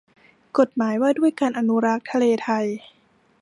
[0.57, 2.65] กฎหมายว่าด้วยการอนุรักษ์ทะเลไทย